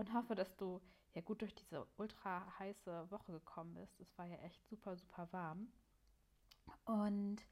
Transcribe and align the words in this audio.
und 0.00 0.14
hoffe, 0.14 0.34
dass 0.34 0.56
du 0.56 0.80
ja 1.14 1.20
gut 1.20 1.42
durch 1.42 1.54
diese 1.54 1.86
ultra 1.98 2.58
heiße 2.58 3.10
Woche 3.10 3.32
gekommen 3.32 3.74
bist. 3.74 4.00
Es 4.00 4.16
war 4.16 4.24
ja 4.24 4.36
echt 4.38 4.66
super, 4.66 4.96
super 4.96 5.28
warm. 5.32 5.68
Und 6.84 7.44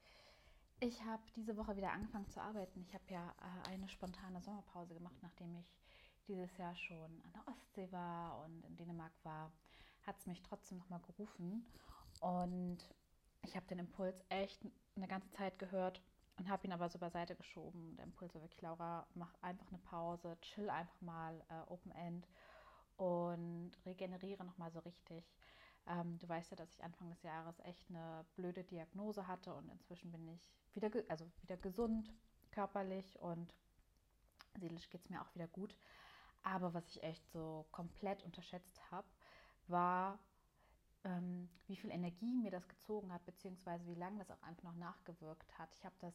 ich 0.79 1.03
habe 1.05 1.21
diese 1.35 1.55
Woche 1.57 1.75
wieder 1.77 1.91
angefangen 1.91 2.27
zu 2.29 2.41
arbeiten. 2.41 2.81
Ich 2.81 2.93
habe 2.93 3.03
ja 3.09 3.33
äh, 3.37 3.69
eine 3.69 3.87
spontane 3.87 4.41
Sommerpause 4.41 4.95
gemacht, 4.95 5.17
nachdem 5.21 5.55
ich 5.55 5.77
dieses 6.27 6.57
Jahr 6.57 6.75
schon 6.75 7.21
an 7.23 7.31
der 7.33 7.47
Ostsee 7.47 7.91
war 7.91 8.43
und 8.43 8.65
in 8.65 8.75
Dänemark 8.75 9.13
war, 9.23 9.51
hat 10.03 10.17
es 10.17 10.25
mich 10.25 10.41
trotzdem 10.41 10.79
nochmal 10.79 11.01
gerufen. 11.01 11.65
Und 12.21 12.77
ich 13.43 13.55
habe 13.55 13.67
den 13.67 13.79
Impuls 13.79 14.23
echt 14.29 14.59
eine 14.95 15.07
ganze 15.07 15.29
Zeit 15.31 15.59
gehört 15.59 16.01
und 16.39 16.49
habe 16.49 16.65
ihn 16.65 16.73
aber 16.73 16.89
so 16.89 16.97
beiseite 16.97 17.35
geschoben. 17.35 17.95
Der 17.97 18.05
Impuls 18.05 18.33
war 18.33 18.41
wirklich, 18.41 18.61
Laura, 18.61 19.05
mach 19.13 19.33
einfach 19.41 19.67
eine 19.67 19.77
Pause, 19.79 20.37
chill 20.41 20.69
einfach 20.69 21.01
mal, 21.01 21.43
äh, 21.49 21.71
Open 21.71 21.91
End 21.91 22.27
und 22.95 23.71
regeneriere 23.85 24.45
nochmal 24.45 24.71
so 24.71 24.79
richtig. 24.79 25.35
Ähm, 25.85 26.17
du 26.17 26.27
weißt 26.27 26.51
ja, 26.51 26.57
dass 26.57 26.73
ich 26.73 26.83
Anfang 26.83 27.09
des 27.09 27.21
Jahres 27.23 27.59
echt 27.59 27.89
eine 27.89 28.25
blöde 28.35 28.63
Diagnose 28.63 29.27
hatte 29.27 29.53
und 29.53 29.69
inzwischen 29.69 30.11
bin 30.11 30.27
ich 30.29 30.49
wieder, 30.73 30.89
also 31.09 31.29
wieder 31.41 31.57
gesund, 31.57 32.13
körperlich 32.51 33.19
und 33.19 33.53
seelisch 34.59 34.89
geht 34.89 35.01
es 35.01 35.09
mir 35.09 35.21
auch 35.21 35.33
wieder 35.35 35.47
gut. 35.47 35.75
Aber 36.41 36.73
was 36.73 36.87
ich 36.89 37.03
echt 37.03 37.29
so 37.31 37.65
komplett 37.71 38.23
unterschätzt 38.23 38.79
habe, 38.91 39.07
war, 39.67 40.19
ähm, 41.03 41.49
wie 41.67 41.75
viel 41.75 41.91
Energie 41.91 42.33
mir 42.33 42.51
das 42.51 42.67
gezogen 42.67 43.11
hat, 43.11 43.25
beziehungsweise 43.25 43.85
wie 43.87 43.95
lange 43.95 44.19
das 44.19 44.31
auch 44.31 44.41
einfach 44.43 44.63
noch 44.63 44.75
nachgewirkt 44.75 45.57
hat. 45.57 45.69
Ich 45.75 45.85
habe 45.85 45.95
das 45.99 46.13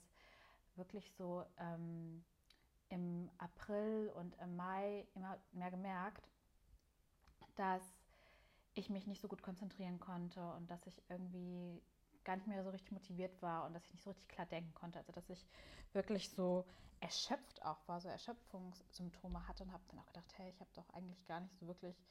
wirklich 0.77 1.13
so 1.13 1.45
ähm, 1.59 2.25
im 2.89 3.31
April 3.39 4.13
und 4.15 4.37
im 4.41 4.57
Mai 4.57 5.07
immer 5.15 5.39
mehr 5.53 5.71
gemerkt, 5.71 6.29
dass 7.57 7.83
ich 8.75 8.91
mich 8.91 9.07
nicht 9.07 9.21
so 9.21 9.29
gut 9.29 9.43
konzentrieren 9.43 10.01
konnte 10.01 10.41
und 10.55 10.71
dass 10.71 10.87
ich 10.87 11.01
irgendwie 11.09 11.81
gar 12.25 12.37
nicht 12.37 12.49
mehr 12.49 12.65
so 12.65 12.71
richtig 12.71 12.93
motiviert 12.93 13.41
war 13.43 13.65
und 13.67 13.75
dass 13.75 13.85
ich 13.85 13.93
nicht 13.93 14.03
so 14.03 14.11
richtig 14.11 14.29
klar 14.29 14.47
denken 14.47 14.73
konnte. 14.75 14.99
Also 14.99 15.13
dass 15.13 15.29
ich 15.31 15.47
wirklich 15.93 16.31
so 16.31 16.65
erschöpft 17.01 17.63
auch 17.65 17.87
war, 17.87 18.01
so 18.01 18.09
Erschöpfungssymptome 18.09 19.47
hatte 19.47 19.65
und 19.65 19.73
habe 19.73 19.85
dann 19.89 20.01
auch 20.01 20.07
gedacht, 20.07 20.33
hey, 20.37 20.51
ich 20.51 20.61
habe 20.61 20.71
doch 20.75 20.89
eigentlich 20.91 21.25
gar 21.27 21.41
nicht 21.41 21.57
so 21.59 21.67
wirklich 21.67 22.03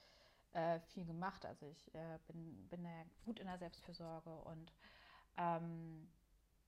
äh, 0.54 0.80
viel 0.80 1.06
gemacht. 1.06 1.46
Also 1.46 1.68
ich 1.68 1.94
äh, 1.96 2.20
bin, 2.28 2.68
bin 2.70 2.86
ja 2.86 3.04
gut 3.26 3.40
in 3.40 3.48
der 3.48 3.58
Selbstfürsorge 3.58 4.32
und 4.44 4.72
ähm, 5.38 6.08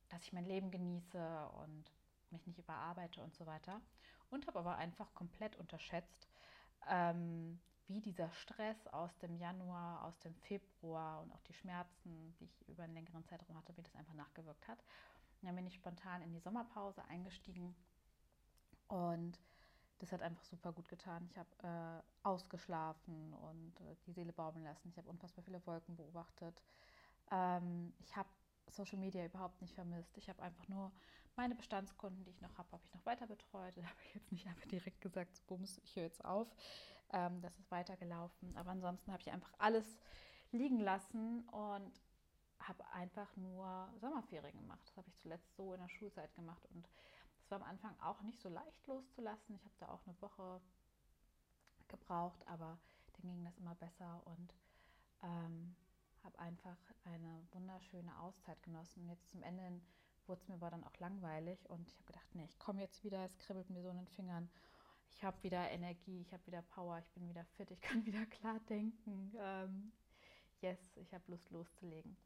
dass 0.09 0.23
ich 0.23 0.33
mein 0.33 0.45
Leben 0.45 0.71
genieße 0.71 1.49
und 1.63 1.91
mich 2.31 2.45
nicht 2.47 2.59
überarbeite 2.59 3.21
und 3.21 3.35
so 3.35 3.45
weiter. 3.45 3.81
Und 4.29 4.47
habe 4.47 4.59
aber 4.59 4.77
einfach 4.77 5.13
komplett 5.13 5.55
unterschätzt, 5.57 6.27
ähm, 6.89 7.59
wie 7.87 8.01
dieser 8.01 8.31
Stress 8.31 8.87
aus 8.87 9.15
dem 9.19 9.35
Januar, 9.35 10.03
aus 10.05 10.17
dem 10.19 10.35
Februar 10.35 11.21
und 11.21 11.31
auch 11.31 11.41
die 11.43 11.53
Schmerzen, 11.53 12.35
die 12.39 12.45
ich 12.45 12.67
über 12.67 12.83
einen 12.83 12.95
längeren 12.95 13.23
Zeitraum 13.25 13.57
hatte, 13.57 13.77
wie 13.77 13.83
das 13.83 13.95
einfach 13.95 14.15
nachgewirkt 14.15 14.67
hat. 14.67 14.79
Und 15.41 15.47
dann 15.47 15.55
bin 15.55 15.67
ich 15.67 15.75
spontan 15.75 16.21
in 16.23 16.33
die 16.33 16.39
Sommerpause 16.39 17.03
eingestiegen 17.05 17.75
und 18.87 19.39
das 19.99 20.11
hat 20.11 20.21
einfach 20.21 20.43
super 20.43 20.73
gut 20.73 20.89
getan. 20.89 21.25
Ich 21.29 21.37
habe 21.37 21.49
äh, 21.63 22.27
ausgeschlafen 22.27 23.33
und 23.33 23.79
äh, 23.81 23.95
die 24.05 24.11
Seele 24.11 24.33
baumeln 24.33 24.65
lassen. 24.65 24.89
Ich 24.89 24.97
habe 24.97 25.09
unfassbar 25.09 25.43
viele 25.43 25.65
Wolken 25.65 25.95
beobachtet. 25.95 26.61
Ähm, 27.31 27.93
ich 27.99 28.15
habe 28.15 28.29
Social 28.75 28.99
Media 28.99 29.25
überhaupt 29.25 29.61
nicht 29.61 29.73
vermisst. 29.73 30.17
Ich 30.17 30.29
habe 30.29 30.41
einfach 30.41 30.67
nur 30.67 30.91
meine 31.35 31.55
Bestandskunden, 31.55 32.23
die 32.23 32.31
ich 32.31 32.41
noch 32.41 32.57
habe, 32.57 32.71
habe 32.71 32.83
ich 32.85 32.93
noch 32.93 33.05
weiter 33.05 33.27
betreut. 33.27 33.73
Da 33.77 33.83
habe 33.83 34.01
ich 34.03 34.15
jetzt 34.15 34.31
nicht 34.31 34.47
einfach 34.47 34.67
direkt 34.67 35.01
gesagt, 35.01 35.35
so, 35.35 35.43
bums, 35.47 35.79
ich 35.83 35.95
höre 35.95 36.03
jetzt 36.03 36.23
auf. 36.23 36.47
Ähm, 37.11 37.41
das 37.41 37.57
ist 37.57 37.71
weitergelaufen. 37.71 38.55
Aber 38.55 38.71
ansonsten 38.71 39.11
habe 39.11 39.21
ich 39.21 39.31
einfach 39.31 39.53
alles 39.57 39.99
liegen 40.51 40.79
lassen 40.79 41.41
und 41.49 42.01
habe 42.59 42.85
einfach 42.91 43.35
nur 43.35 43.93
Sommerferien 43.99 44.57
gemacht. 44.57 44.81
Das 44.85 44.97
habe 44.97 45.09
ich 45.09 45.17
zuletzt 45.17 45.55
so 45.55 45.73
in 45.73 45.81
der 45.81 45.89
Schulzeit 45.89 46.33
gemacht. 46.35 46.65
Und 46.73 46.87
es 47.43 47.51
war 47.51 47.61
am 47.61 47.67
Anfang 47.67 47.99
auch 47.99 48.21
nicht 48.21 48.39
so 48.39 48.49
leicht 48.49 48.87
loszulassen. 48.87 49.55
Ich 49.55 49.65
habe 49.65 49.75
da 49.79 49.89
auch 49.89 50.05
eine 50.05 50.19
Woche 50.21 50.61
gebraucht, 51.87 52.45
aber 52.47 52.79
dann 53.13 53.29
ging 53.29 53.43
das 53.43 53.57
immer 53.57 53.75
besser 53.75 54.21
und 54.25 54.53
ähm, 55.23 55.75
habe 56.25 56.39
einfach 56.39 56.77
eine 57.03 57.47
wunderschöne 57.51 58.19
Auszeit 58.19 58.61
genossen. 58.63 59.03
Und 59.03 59.09
jetzt 59.09 59.29
zum 59.29 59.43
Ende 59.43 59.81
wurde 60.27 60.41
es 60.41 60.47
mir 60.47 60.55
aber 60.55 60.71
dann 60.71 60.83
auch 60.83 60.97
langweilig 60.97 61.69
und 61.69 61.87
ich 61.87 61.95
habe 61.95 62.05
gedacht, 62.05 62.33
nee, 62.33 62.45
ich 62.45 62.57
komme 62.59 62.81
jetzt 62.81 63.03
wieder, 63.03 63.23
es 63.23 63.37
kribbelt 63.37 63.69
mir 63.69 63.81
so 63.81 63.89
in 63.89 63.97
den 63.97 64.07
Fingern. 64.07 64.49
Ich 65.11 65.23
habe 65.23 65.41
wieder 65.43 65.69
Energie, 65.69 66.19
ich 66.21 66.33
habe 66.33 66.45
wieder 66.47 66.61
Power, 66.63 66.99
ich 66.99 67.09
bin 67.11 67.29
wieder 67.29 67.45
fit, 67.45 67.71
ich 67.71 67.79
kann 67.79 68.05
wieder 68.05 68.25
klar 68.25 68.59
denken. 68.67 69.33
Ähm, 69.37 69.91
yes, 70.61 70.79
ich 70.97 71.13
habe 71.13 71.23
Lust 71.27 71.49
loszulegen. 71.51 72.17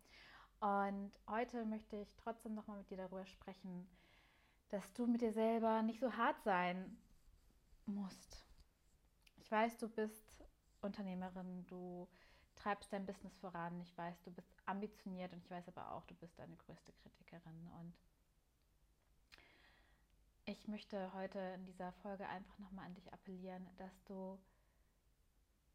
Und 0.61 1.11
heute 1.27 1.65
möchte 1.65 1.97
ich 1.97 2.15
trotzdem 2.15 2.55
nochmal 2.55 2.77
mit 2.77 2.89
dir 2.89 2.97
darüber 2.97 3.25
sprechen, 3.25 3.87
dass 4.69 4.91
du 4.93 5.07
mit 5.07 5.21
dir 5.21 5.33
selber 5.33 5.81
nicht 5.81 5.99
so 5.99 6.13
hart 6.13 6.41
sein 6.43 6.97
musst. 7.85 8.45
Ich 9.37 9.49
weiß, 9.49 9.77
du 9.77 9.89
bist 9.89 10.43
Unternehmerin, 10.81 11.65
du 11.67 12.07
treibst 12.59 12.93
dein 12.93 13.05
Business 13.05 13.35
voran. 13.37 13.81
Ich 13.81 13.97
weiß, 13.97 14.21
du 14.21 14.31
bist 14.31 14.51
ambitioniert 14.65 15.33
und 15.33 15.39
ich 15.39 15.49
weiß 15.49 15.67
aber 15.69 15.91
auch, 15.93 16.05
du 16.05 16.15
bist 16.15 16.37
deine 16.37 16.55
größte 16.57 16.93
Kritikerin. 16.93 17.69
Und 17.79 17.93
ich 20.45 20.67
möchte 20.67 21.11
heute 21.13 21.39
in 21.39 21.65
dieser 21.65 21.91
Folge 21.93 22.27
einfach 22.27 22.57
nochmal 22.59 22.85
an 22.85 22.93
dich 22.93 23.11
appellieren, 23.11 23.67
dass 23.77 24.03
du 24.03 24.39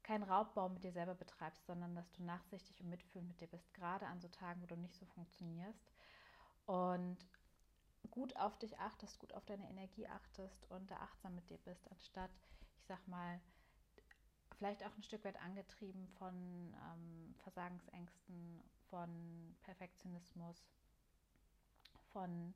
keinen 0.02 0.22
Raubbau 0.22 0.68
mit 0.68 0.84
dir 0.84 0.92
selber 0.92 1.14
betreibst, 1.14 1.64
sondern 1.66 1.94
dass 1.94 2.12
du 2.12 2.22
nachsichtig 2.22 2.80
und 2.80 2.90
mitfühlend 2.90 3.28
mit 3.28 3.40
dir 3.40 3.46
bist, 3.46 3.72
gerade 3.72 4.06
an 4.06 4.20
so 4.20 4.28
Tagen, 4.28 4.60
wo 4.62 4.66
du 4.66 4.76
nicht 4.76 4.94
so 4.94 5.06
funktionierst. 5.06 5.90
Und 6.66 7.16
gut 8.10 8.36
auf 8.36 8.58
dich 8.58 8.78
achtest, 8.78 9.18
gut 9.18 9.32
auf 9.32 9.44
deine 9.46 9.68
Energie 9.68 10.06
achtest 10.06 10.70
und 10.70 10.90
da 10.90 10.96
achtsam 10.96 11.34
mit 11.34 11.48
dir 11.48 11.58
bist, 11.58 11.90
anstatt, 11.90 12.30
ich 12.76 12.84
sag 12.84 13.06
mal, 13.08 13.40
vielleicht 14.56 14.84
auch 14.84 14.96
ein 14.96 15.02
Stück 15.02 15.24
weit 15.24 15.40
angetrieben 15.40 16.08
von 16.18 16.34
ähm, 16.34 17.34
Versagensängsten, 17.42 18.62
von 18.88 19.56
Perfektionismus, 19.62 20.56
von 22.12 22.54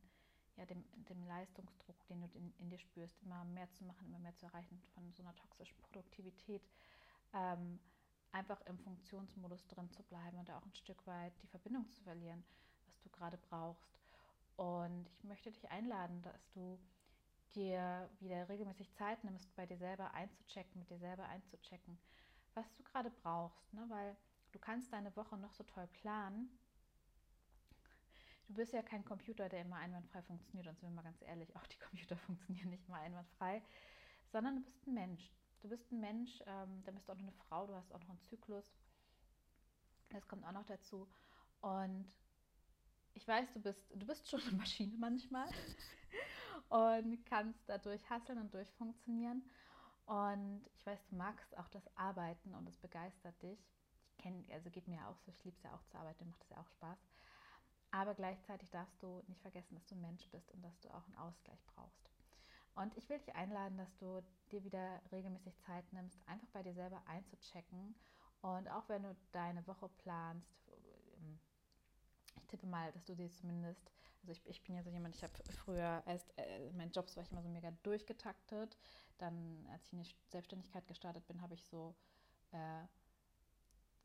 ja, 0.57 0.67
dem, 0.67 0.85
dem 1.09 1.23
Leistungsdruck, 1.25 1.97
den 2.09 2.21
du 2.21 2.39
in, 2.39 2.53
in, 2.59 2.71
dir 2.71 2.79
spürst, 2.79 3.23
immer 3.23 3.45
mehr 3.45 3.71
zu 3.73 3.85
machen, 3.85 4.07
immer 4.07 4.19
mehr 4.19 4.37
zu 4.37 4.47
erreichen, 4.47 4.81
von 4.95 5.13
so 5.13 5.23
einer 5.23 5.35
toxischen 5.37 5.77
Produktivität, 5.79 6.63
ähm, 7.33 7.79
einfach 8.33 8.61
im 8.63 8.79
Funktionsmodus 8.79 9.67
drin 9.69 9.91
zu 9.91 10.03
bleiben 10.03 10.39
und 10.39 10.51
auch 10.51 10.65
ein 10.65 10.75
Stück 10.75 11.07
weit 11.07 11.33
die 11.43 11.47
Verbindung 11.47 11.89
zu 11.91 12.03
verlieren, 12.03 12.45
was 12.87 12.99
du 13.01 13.09
gerade 13.11 13.39
brauchst. 13.39 13.99
Und 14.57 15.09
ich 15.11 15.25
möchte 15.25 15.51
dich 15.53 15.71
einladen, 15.71 16.21
dass 16.23 16.49
du 16.51 16.79
dir 17.55 18.09
wieder 18.21 18.49
regelmäßig 18.49 18.93
Zeit 18.93 19.23
nimmst, 19.25 19.55
bei 19.57 19.67
dir 19.67 19.79
selber 19.79 20.13
einzuchecken, 20.15 20.81
mit 20.81 20.91
dir 20.91 20.99
selber 20.99 21.25
einzuchecken, 21.27 21.99
was 22.55 22.73
du 22.75 22.83
gerade 22.83 23.11
brauchst. 23.11 23.73
Ne? 23.73 23.85
Weil 23.89 24.17
du 24.53 24.59
kannst 24.59 24.93
deine 24.93 25.15
Woche 25.17 25.37
noch 25.37 25.53
so 25.53 25.65
toll 25.65 25.87
planen. 25.89 26.51
Du 28.49 28.55
bist 28.55 28.73
ja 28.73 28.83
kein 28.83 29.05
Computer, 29.05 29.49
der 29.49 29.63
immer 29.63 29.77
einwandfrei 29.77 30.23
funktioniert. 30.23 30.67
Und 30.67 30.79
sind 30.79 30.89
wir 30.89 30.95
mal 30.95 31.03
ganz 31.03 31.21
ehrlich, 31.23 31.55
auch 31.57 31.67
die 31.67 31.79
Computer 31.79 32.17
funktionieren 32.27 32.71
nicht 32.71 32.87
immer 32.89 32.99
einwandfrei, 32.99 33.63
sondern 34.33 34.57
du 34.57 34.63
bist 34.63 34.87
ein 34.87 34.95
Mensch. 34.95 35.31
Du 35.61 35.69
bist 35.69 35.91
ein 35.91 36.01
Mensch, 36.01 36.43
ähm, 36.47 36.83
dann 36.85 36.95
bist 36.95 37.09
du 37.09 37.13
auch 37.13 37.17
noch 37.17 37.25
eine 37.25 37.33
Frau, 37.33 37.67
du 37.67 37.75
hast 37.75 37.93
auch 37.93 38.01
noch 38.01 38.11
einen 38.11 38.23
Zyklus. 38.23 38.73
Das 40.11 40.27
kommt 40.29 40.45
auch 40.45 40.53
noch 40.53 40.65
dazu. 40.65 41.09
Und 41.61 42.11
ich 43.19 43.27
weiß, 43.27 43.53
du 43.53 43.61
bist, 43.61 43.85
du 43.93 44.07
bist 44.07 44.31
schon 44.31 44.41
eine 44.43 44.53
Maschine 44.53 44.97
manchmal 44.97 45.49
und 46.69 47.27
kannst 47.27 47.69
dadurch 47.69 48.09
hasseln 48.09 48.39
und 48.39 48.55
durchfunktionieren. 48.55 49.43
Und 50.07 50.63
ich 50.77 50.87
weiß, 50.87 51.05
du 51.09 51.17
magst 51.17 51.59
auch 51.59 51.69
das 51.69 51.85
Arbeiten 51.97 52.55
und 52.55 52.69
es 52.69 52.77
begeistert 52.79 53.43
dich. 53.43 53.59
Ich 54.07 54.19
kenne, 54.19 54.45
also 54.53 54.71
geht 54.71 54.87
mir 54.87 55.07
auch 55.09 55.19
so, 55.19 55.33
ich 55.33 55.45
liebe 55.45 55.57
es 55.57 55.65
ja 55.65 55.75
auch 55.75 55.85
zu 55.87 55.99
arbeiten, 55.99 56.29
macht 56.29 56.45
es 56.45 56.51
ja 56.51 56.61
auch 56.61 56.69
Spaß. 56.69 56.99
Aber 57.91 58.15
gleichzeitig 58.15 58.71
darfst 58.71 59.03
du 59.03 59.23
nicht 59.27 59.43
vergessen, 59.43 59.75
dass 59.75 59.87
du 59.87 59.97
Mensch 59.97 60.29
bist 60.31 60.53
und 60.53 60.63
dass 60.63 60.79
du 60.79 60.89
auch 60.91 61.05
einen 61.07 61.17
Ausgleich 61.17 61.65
brauchst. 61.75 62.13
Und 62.77 62.97
ich 62.97 63.09
will 63.09 63.19
dich 63.19 63.35
einladen, 63.35 63.77
dass 63.79 63.97
du 63.97 64.23
dir 64.53 64.63
wieder 64.63 65.03
regelmäßig 65.11 65.59
Zeit 65.59 65.93
nimmst, 65.93 66.21
einfach 66.29 66.49
bei 66.53 66.63
dir 66.63 66.75
selber 66.75 67.03
einzuchecken. 67.09 67.97
Und 68.43 68.71
auch 68.71 68.89
wenn 68.89 69.03
du 69.03 69.17
deine 69.33 69.67
Woche 69.67 69.89
planst, 69.99 70.68
tippe 72.49 72.67
mal, 72.67 72.91
dass 72.93 73.05
du 73.05 73.15
dir 73.15 73.31
zumindest, 73.31 73.91
also 74.23 74.33
ich, 74.33 74.47
ich 74.47 74.63
bin 74.63 74.75
ja 74.75 74.83
so 74.83 74.91
jemand, 74.91 75.15
ich 75.15 75.23
habe 75.23 75.33
früher 75.65 76.03
erst, 76.07 76.37
äh, 76.39 76.69
in 76.69 76.77
meinen 76.77 76.93
Jobs 76.93 77.17
war 77.17 77.23
ich 77.23 77.31
immer 77.31 77.43
so 77.43 77.49
mega 77.49 77.71
durchgetaktet. 77.83 78.77
Dann, 79.19 79.67
als 79.73 79.87
ich 79.87 79.93
in 79.93 80.03
die 80.03 80.15
Selbstständigkeit 80.29 80.87
gestartet 80.87 81.27
bin, 81.27 81.41
habe 81.41 81.55
ich 81.55 81.65
so 81.65 81.95
äh, 82.53 82.87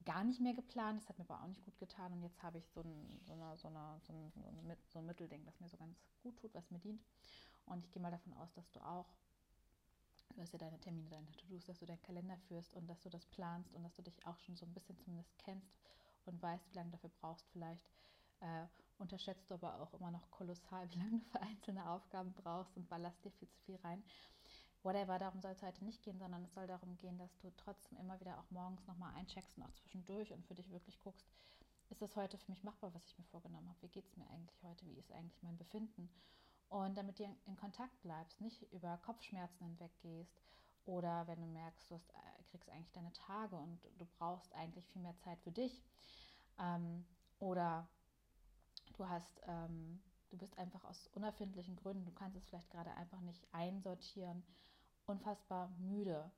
gar 0.06 0.24
nicht 0.24 0.40
mehr 0.40 0.54
geplant. 0.54 1.02
Das 1.02 1.10
hat 1.10 1.18
mir 1.18 1.26
aber 1.26 1.42
auch 1.42 1.48
nicht 1.48 1.64
gut 1.64 1.78
getan. 1.80 2.14
Und 2.14 2.22
jetzt 2.22 2.42
habe 2.44 2.58
ich 2.58 2.70
so 2.70 2.82
ein, 2.82 3.20
so, 3.26 3.34
eine, 3.34 3.58
so, 3.58 3.68
eine, 3.68 4.00
so, 4.02 4.14
ein, 4.14 4.32
so, 4.88 5.00
ein 5.00 5.06
Mittelding, 5.06 5.46
das 5.46 5.60
mir 5.60 5.70
so 5.70 5.78
ganz 5.78 5.98
gut 6.22 6.38
tut, 6.38 6.54
was 6.54 6.70
mir 6.72 6.80
dient. 6.80 7.04
Und 7.66 7.84
ich 7.86 7.92
gehe 7.92 8.02
mal 8.02 8.12
davon 8.12 8.34
aus, 8.34 8.52
dass 8.54 8.70
du 8.72 8.80
auch, 8.82 9.08
du 10.36 10.42
hast 10.42 10.52
ja 10.52 10.60
deine 10.60 10.80
Termine, 10.80 11.10
deine 11.10 11.32
To-Dos, 11.32 11.66
dass 11.66 11.80
du 11.80 11.86
deinen 11.86 12.02
Kalender 12.02 12.38
führst 12.48 12.74
und 12.74 12.88
dass 12.88 13.00
du 13.02 13.10
das 13.10 13.26
planst 13.26 13.74
und 13.74 13.84
dass 13.84 13.96
du 13.96 14.02
dich 14.02 14.26
auch 14.26 14.38
schon 14.40 14.56
so 14.56 14.66
ein 14.66 14.74
bisschen 14.74 14.98
zumindest 14.98 15.38
kennst 15.38 15.80
und 16.26 16.42
weißt, 16.42 16.70
wie 16.72 16.76
lange 16.76 16.92
dafür 16.92 17.12
brauchst. 17.22 17.48
Vielleicht 17.52 17.90
äh, 18.44 18.68
unterschätzt 19.00 19.50
du 19.50 19.56
aber 19.56 19.82
auch 19.82 19.94
immer 19.96 20.12
noch 20.12 20.30
kolossal, 20.32 20.90
wie 20.92 21.00
lange 21.00 21.20
du 21.20 21.26
für 21.26 21.42
einzelne 21.42 21.90
Aufgaben 21.90 22.34
brauchst 22.34 22.78
und 22.78 22.88
ballerst 22.90 23.24
dir 23.26 23.32
viel 23.32 23.50
zu 23.50 23.60
viel 23.62 23.76
rein 23.78 24.04
whatever, 24.84 25.18
darum 25.18 25.42
soll 25.42 25.52
es 25.52 25.64
heute 25.64 25.84
nicht 25.84 26.04
gehen, 26.04 26.20
sondern 26.20 26.44
es 26.44 26.54
soll 26.54 26.68
darum 26.68 26.98
gehen, 26.98 27.18
dass 27.18 27.38
du 27.40 27.52
trotzdem 27.58 27.98
immer 27.98 28.20
wieder 28.20 28.38
auch 28.38 28.52
morgens 28.52 28.86
nochmal 28.86 29.14
eincheckst 29.16 29.58
und 29.58 29.64
auch 29.64 29.74
zwischendurch 29.74 30.32
und 30.34 30.46
für 30.46 30.56
dich 30.56 30.70
wirklich 30.72 31.00
guckst, 31.00 31.26
ist 31.90 32.02
das 32.02 32.16
heute 32.16 32.38
für 32.38 32.52
mich 32.52 32.64
machbar, 32.64 32.94
was 32.94 33.06
ich 33.08 33.18
mir 33.18 33.26
vorgenommen 33.26 33.70
habe? 33.70 33.82
Wie 33.82 33.90
geht 33.90 34.06
es 34.06 34.18
mir 34.18 34.28
eigentlich 34.30 34.62
heute? 34.64 34.86
Wie 34.86 34.98
ist 34.98 35.12
eigentlich 35.12 35.42
mein 35.42 35.58
Befinden? 35.58 36.10
Und 36.70 36.98
damit 36.98 37.20
du 37.20 37.24
in 37.46 37.56
Kontakt 37.56 38.02
bleibst, 38.02 38.42
nicht 38.42 38.62
über 38.74 38.98
Kopfschmerzen 39.06 39.66
hinweggehst 39.66 40.42
oder 40.86 41.28
wenn 41.28 41.40
du 41.40 41.48
merkst, 41.48 41.90
du 41.90 41.96
hast, 41.96 42.10
äh, 42.10 42.44
kriegst 42.50 42.70
eigentlich 42.70 42.92
deine 42.92 43.14
Tage 43.14 43.56
und 43.56 43.80
du 43.98 44.06
brauchst 44.18 44.54
eigentlich 44.56 44.88
viel 44.88 45.02
mehr 45.02 45.16
Zeit 45.18 45.40
für 45.42 45.52
dich 45.52 45.84
ähm, 46.60 47.06
oder 47.40 47.88
du 48.94 49.08
hast, 49.08 49.42
ähm, 49.48 50.02
du 50.30 50.38
bist 50.38 50.58
einfach 50.58 50.84
aus 50.86 51.08
unerfindlichen 51.14 51.76
Gründen, 51.76 52.06
du 52.06 52.14
kannst 52.14 52.38
es 52.38 52.46
vielleicht 52.46 52.72
gerade 52.72 52.92
einfach 52.96 53.20
nicht 53.22 53.48
einsortieren 53.52 54.44
unfassbar 55.06 55.70
müde. 55.80 56.32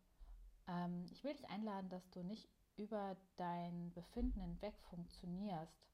Ähm, 0.68 1.06
ich 1.12 1.24
will 1.24 1.34
dich 1.34 1.48
einladen, 1.50 1.90
dass 1.90 2.10
du 2.10 2.24
nicht 2.24 2.50
über 2.78 3.16
dein 3.38 3.92
Befinden 3.94 4.40
hinweg 4.40 4.78
funktionierst. 4.90 5.86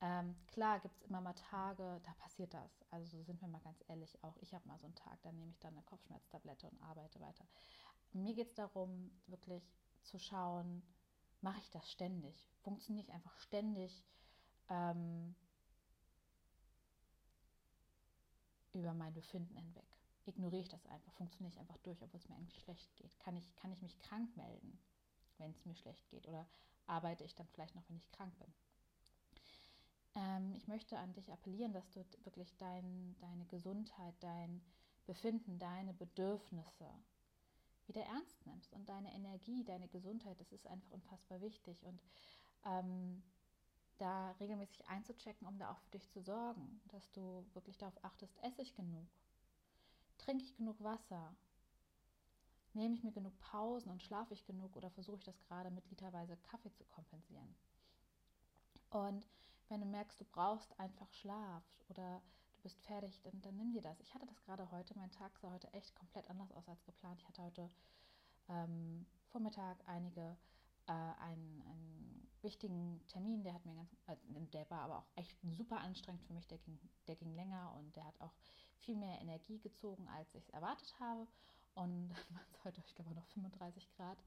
Ähm, 0.00 0.34
klar 0.46 0.80
gibt 0.80 0.96
es 0.96 1.02
immer 1.04 1.20
mal 1.20 1.34
Tage, 1.34 2.00
da 2.04 2.14
passiert 2.18 2.52
das. 2.54 2.84
Also 2.90 3.22
sind 3.22 3.40
wir 3.40 3.48
mal 3.48 3.60
ganz 3.60 3.82
ehrlich, 3.88 4.22
auch 4.22 4.36
ich 4.38 4.54
habe 4.54 4.66
mal 4.68 4.78
so 4.78 4.86
einen 4.86 4.94
Tag, 4.94 5.20
da 5.22 5.32
nehme 5.32 5.50
ich 5.50 5.58
dann 5.60 5.74
eine 5.74 5.82
Kopfschmerztablette 5.82 6.68
und 6.68 6.82
arbeite 6.82 7.20
weiter. 7.20 7.46
Mir 8.12 8.34
geht 8.34 8.48
es 8.48 8.54
darum, 8.54 9.10
wirklich 9.26 9.62
zu 10.02 10.18
schauen, 10.18 10.82
mache 11.40 11.58
ich 11.60 11.70
das 11.70 11.90
ständig? 11.90 12.48
Funktioniere 12.62 13.06
ich 13.06 13.12
einfach 13.12 13.36
ständig 13.38 14.04
ähm, 14.68 15.34
über 18.74 18.94
mein 18.94 19.14
Befinden 19.14 19.56
hinweg? 19.56 19.94
ignoriere 20.26 20.62
ich 20.62 20.68
das 20.68 20.86
einfach, 20.86 21.12
funktioniere 21.12 21.52
ich 21.52 21.60
einfach 21.60 21.76
durch, 21.78 22.02
obwohl 22.02 22.20
es 22.20 22.28
mir 22.28 22.36
eigentlich 22.36 22.58
schlecht 22.60 22.96
geht. 22.96 23.18
Kann 23.20 23.36
ich, 23.36 23.54
kann 23.56 23.72
ich 23.72 23.82
mich 23.82 23.98
krank 24.00 24.34
melden, 24.36 24.78
wenn 25.38 25.50
es 25.50 25.64
mir 25.64 25.74
schlecht 25.74 26.08
geht? 26.08 26.26
Oder 26.26 26.46
arbeite 26.86 27.24
ich 27.24 27.34
dann 27.34 27.46
vielleicht 27.48 27.74
noch, 27.74 27.88
wenn 27.88 27.96
ich 27.96 28.10
krank 28.12 28.32
bin? 28.38 28.52
Ähm, 30.14 30.54
ich 30.54 30.66
möchte 30.66 30.98
an 30.98 31.12
dich 31.12 31.30
appellieren, 31.32 31.72
dass 31.72 31.90
du 31.90 32.04
wirklich 32.24 32.56
dein, 32.56 33.16
deine 33.20 33.44
Gesundheit, 33.46 34.14
dein 34.20 34.62
Befinden, 35.06 35.58
deine 35.58 35.92
Bedürfnisse 35.92 36.88
wieder 37.86 38.02
ernst 38.02 38.46
nimmst 38.46 38.72
und 38.72 38.88
deine 38.88 39.12
Energie, 39.12 39.62
deine 39.64 39.88
Gesundheit, 39.88 40.40
das 40.40 40.52
ist 40.52 40.66
einfach 40.66 40.90
unfassbar 40.90 41.40
wichtig. 41.42 41.84
Und 41.84 42.00
ähm, 42.64 43.22
da 43.98 44.32
regelmäßig 44.40 44.86
einzuchecken, 44.88 45.46
um 45.46 45.58
da 45.58 45.70
auch 45.70 45.78
für 45.78 45.90
dich 45.90 46.08
zu 46.10 46.20
sorgen, 46.20 46.80
dass 46.88 47.10
du 47.12 47.44
wirklich 47.54 47.78
darauf 47.78 48.04
achtest, 48.04 48.36
esse 48.42 48.62
ich 48.62 48.74
genug, 48.74 49.06
Trinke 50.18 50.44
ich 50.44 50.56
genug 50.56 50.82
Wasser? 50.82 51.34
Nehme 52.72 52.94
ich 52.94 53.04
mir 53.04 53.12
genug 53.12 53.38
Pausen 53.40 53.90
und 53.90 54.02
schlafe 54.02 54.34
ich 54.34 54.44
genug 54.46 54.74
oder 54.76 54.90
versuche 54.90 55.18
ich 55.18 55.24
das 55.24 55.40
gerade 55.42 55.70
mit 55.70 55.88
literweise 55.90 56.36
Kaffee 56.38 56.72
zu 56.72 56.84
kompensieren? 56.86 57.54
Und 58.90 59.28
wenn 59.68 59.80
du 59.80 59.86
merkst, 59.86 60.20
du 60.20 60.24
brauchst 60.24 60.78
einfach 60.78 61.12
Schlaf 61.12 61.62
oder 61.88 62.22
du 62.54 62.62
bist 62.62 62.80
fertig, 62.80 63.20
dann, 63.22 63.40
dann 63.42 63.56
nimm 63.56 63.72
dir 63.72 63.82
das. 63.82 64.00
Ich 64.00 64.14
hatte 64.14 64.26
das 64.26 64.42
gerade 64.42 64.70
heute, 64.70 64.96
mein 64.96 65.10
Tag 65.10 65.38
sah 65.38 65.50
heute 65.50 65.72
echt 65.72 65.94
komplett 65.94 66.28
anders 66.30 66.52
aus 66.52 66.68
als 66.68 66.84
geplant. 66.84 67.20
Ich 67.20 67.28
hatte 67.28 67.42
heute 67.42 67.70
ähm, 68.48 69.06
Vormittag 69.26 69.76
einige, 69.86 70.36
äh, 70.86 70.92
einen, 70.92 71.62
einen 71.66 72.28
wichtigen 72.42 73.06
Termin, 73.08 73.42
der 73.42 73.54
hat 73.54 73.64
mir 73.64 73.74
ganz, 73.74 73.92
äh, 74.06 74.16
der 74.52 74.68
war 74.70 74.83
aber 74.94 75.02
auch 75.02 75.16
echt 75.16 75.36
super 75.42 75.80
anstrengend 75.80 76.22
für 76.22 76.32
mich, 76.32 76.46
der 76.46 76.58
ging, 76.58 76.78
der 77.06 77.16
ging 77.16 77.34
länger 77.34 77.72
und 77.76 77.94
der 77.96 78.04
hat 78.04 78.20
auch 78.20 78.34
viel 78.78 78.96
mehr 78.96 79.20
Energie 79.20 79.58
gezogen, 79.58 80.08
als 80.08 80.34
ich 80.34 80.44
es 80.44 80.50
erwartet 80.50 80.94
habe. 81.00 81.26
Und 81.74 82.08
dann 82.08 82.34
waren 82.34 82.46
es 82.52 82.64
heute, 82.64 82.82
ich 82.86 82.94
glaube, 82.94 83.14
noch 83.14 83.26
35 83.26 83.90
Grad. 83.96 84.18